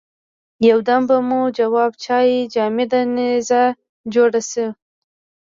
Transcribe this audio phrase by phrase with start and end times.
[0.69, 3.63] یو دم به مو جواب چای جامده نيزه
[4.13, 4.69] جوړه شوه.